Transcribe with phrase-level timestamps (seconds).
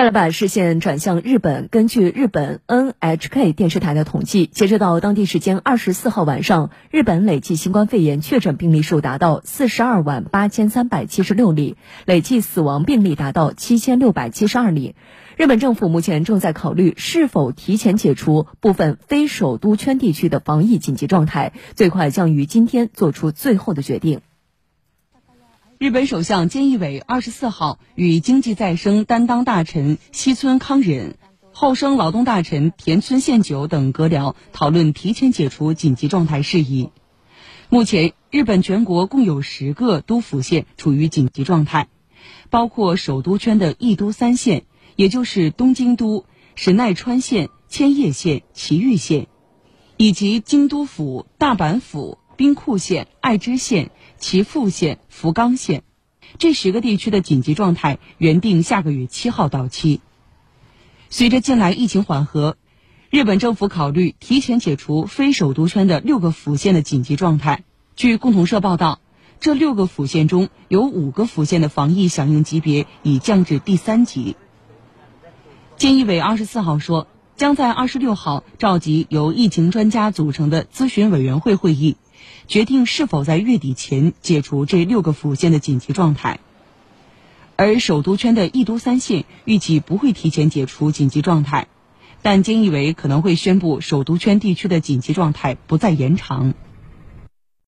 [0.00, 11.76] 再来把视线转向日本，根据日本 NHK 电视台的统计，截止到当地时间二十四号晚上，日本累计新冠肺炎确诊病例数达到四十二万八千三百七十六例，
[12.06, 14.94] 累计死亡病例达到七千六百七十二例。
[15.36, 24.22] 日本政府目前正在考虑是否提前解除部分非首都圈地区的防疫紧急状态，最快将于今天做出最后的决定。
[25.80, 31.14] 日本首相菅义伟二十四号与经济再生担当大臣西村康稔、
[31.52, 36.90] 后生劳动大臣田村宪久等阁僚讨论提前解除紧急状态事宜。
[37.70, 41.88] 目前，日本全国共有十个都府县处于紧急状态，
[42.50, 44.64] 包括首都圈的一都三县，
[44.96, 46.26] 也就是东京都、
[46.56, 49.28] 神奈川县、千叶县、埼玉县，
[49.96, 52.18] 以及京都府、大阪府。
[52.36, 55.82] 兵库县、爱知县、岐阜县、福冈县，
[56.38, 60.02] 这十个地区的紧急状态原定下个月七号到期。
[61.08, 62.56] 随着近来疫情缓和，
[63.08, 67.64] 日本政府考虑提前解除非首都圈的六个府县的紧急状态。
[67.96, 69.00] 据共同社报道，
[69.40, 74.36] 这六个府县中有五个府县的防疫响应级别已降至第三级。
[75.78, 77.06] 菅义伟二十四号说，
[77.40, 81.96] 将在二十六号召集由疫情专家组成的咨询委员会会议。
[82.46, 86.38] 决定是否在月底前解除这六个府县的紧急状态，
[87.56, 91.68] 而首都圈的一都三县预计不会提前解除紧急状态，
[92.20, 96.52] 但菅义伟可能会宣布首都圈地区的紧急状态不再延长。